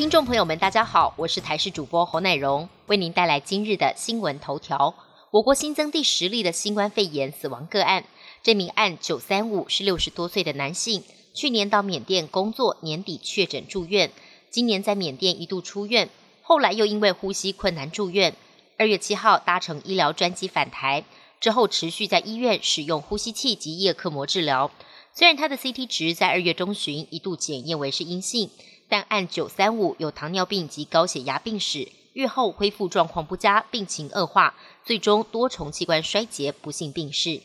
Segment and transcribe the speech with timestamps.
[0.00, 4.94] 听众朋友们，大家好，我是台视主播侯乃荣，为您带来今日的新闻头条。
[5.30, 8.06] 我国新增第十例的新冠肺炎死亡个案，
[8.42, 11.04] 这名案九三五是六十多岁的男性，
[11.34, 14.10] 去年到缅甸工作，年底确诊住院，
[14.48, 16.08] 今年在缅甸一度出院，
[16.40, 18.34] 后来又因为呼吸困难住院。
[18.78, 21.04] 二月七号搭乘医疗专机返台，
[21.38, 24.70] 之后持续在医院使用呼吸器及叶克膜治疗。
[25.12, 28.48] 虽然他的 CT 值在二月中旬一度检验为是阴性。
[28.90, 34.54] 但按九三五有糖尿病及高血压病史，愈后恢复状况不佳，病情恶化，
[34.84, 37.40] 最终多重器官衰竭，不幸病逝。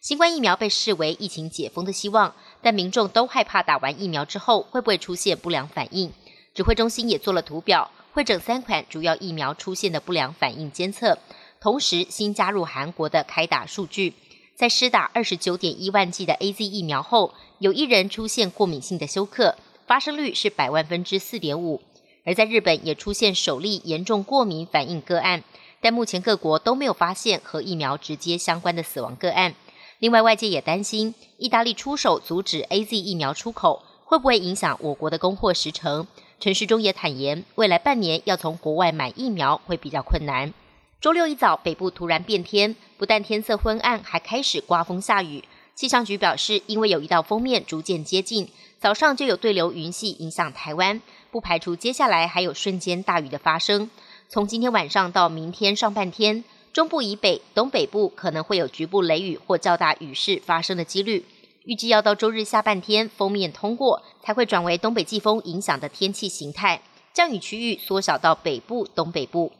[0.00, 6.12] 新冠疫苗被视为疫情解封的希望，但民众都害怕打完疫苗之后会不会出现不良反应。
[6.52, 11.16] 指挥中心也做了图表，会诊三款主要疫苗出现的不良反应监测，
[11.60, 14.14] 同时新加入韩国的开打数据，
[14.56, 19.54] 在施打二十九点一万剂的 A Z 疫苗后，有一人出现过敏性的休克。
[19.88, 21.80] 发生率是百万分之四点五，
[22.26, 25.42] 而在日本也出现首例严重过敏反应个案，
[25.80, 29.54] 但目前各国都没有发现和疫苗直接相关的死亡个案。
[29.98, 36.06] 另外，外界也担心意大利出手阻止 A Z 疫苗出口，会不会影响我国的供货时程？
[36.38, 40.52] 陈时中也坦言，未来半年要从国外买疫苗会比较困难。
[41.00, 45.42] 周六一早，北部突然变天，不但天色昏暗，还开始刮风下雨。
[45.78, 48.48] 气象局表示，因为有一道锋面逐渐接近。
[48.80, 53.88] 早上就有对流云系影响台湾，不排除接下来还有瞬间大雨的发生。
[54.28, 61.24] 从今天晚上到明天上半天，中部以北、东北部可能会有局部雷雨或较大雨势发生的几率。
[61.62, 66.82] 预计要到周日下半天，封面通过才会转为东北季风影响的天气形态，
[67.12, 69.52] 降雨区域缩小到北部、东北部。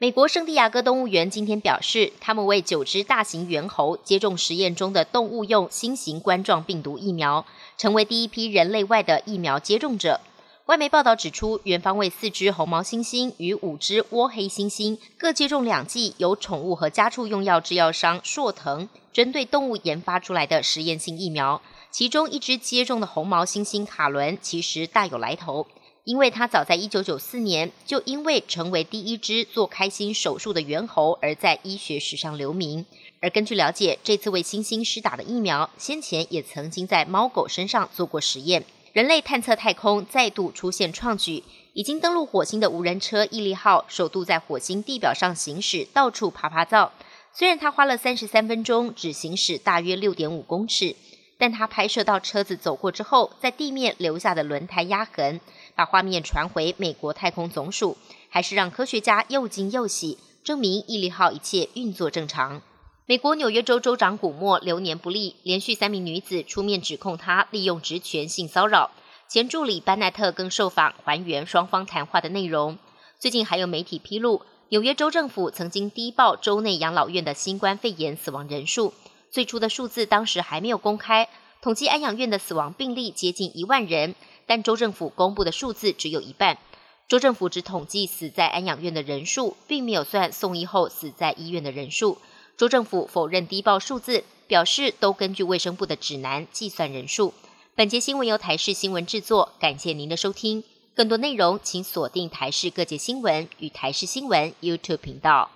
[0.00, 7.44] 美国圣地亚哥动物园今天表示，他们为九只大型猿猴接种实验中的动物用新型冠状病毒疫苗，
[7.76, 10.20] 成为第一批人类外的疫苗接种者。
[10.66, 21.60] 外媒报道指出，园方为四只红毛猩猩与五只倭黑猩猩各接种两剂由宠物和家畜用药制药商硕腾针对动物研发出来的实验性疫苗，
[21.90, 25.66] 其中一只接种的红毛猩猩卡伦其实大有来头。
[26.08, 32.86] 因为他早在一九九四年就因为成为第一只做开心手术的猿猴而在医学史上留名。
[33.20, 38.64] 而根据了解，这次为猩猩施打的疫苗，先前也曾经在猫狗身上做过实验。
[38.94, 46.90] 人类探测太空再度出现创举，已经登陆火星的无人车毅力号首度在火星地表上行驶，到处爬爬灶。
[47.34, 50.96] 虽然它花了三十三分钟，只行驶大约六点五公尺。
[51.38, 55.40] 但他拍摄到车子走过之后，在地面留下的轮胎压痕，
[55.76, 57.96] 把画面传回美国太空总署，
[58.28, 62.60] 还是让科学家又惊又喜，证明毅力号一切运作正常。
[63.06, 68.90] 美国纽约州州长古默流年不利，连续三名女子出面指控他利用职权性骚扰。
[69.28, 72.78] 前助理班奈特更受访还原双方谈话的内容。
[73.18, 78.92] 最近还有媒体披露，纽约州政府曾经低报州内养老院的新冠肺炎死亡人数。
[79.30, 81.28] 最初的数字当时还没有公开，
[81.60, 84.14] 统计安养院的死亡病例接近一万人，
[84.46, 86.58] 但州政府公布的数字只有一半。
[87.06, 92.18] 州政府只统计死在安养院的人数，并没有算送医后死在医院的人数。
[92.56, 97.32] 州政府否认低报数字，表示都根据卫生部的指南计算人数。
[97.74, 100.64] 本节新闻由台视新闻制作，感谢您的收听。
[100.94, 105.50] 更多内容请锁定台视各界新闻与台视新闻 YouTube 频道。